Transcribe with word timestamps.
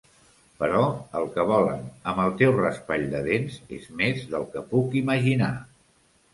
Però 0.61 0.79
el 1.19 1.27
que 1.35 1.45
volen 1.51 1.83
amb 2.13 2.23
el 2.25 2.33
teu 2.41 2.55
raspall 2.61 3.07
de 3.13 3.23
dents 3.29 3.61
és 3.79 3.87
més 4.03 4.27
del 4.35 4.51
que 4.57 4.67
puc 4.75 5.01
imaginar. 5.07 5.55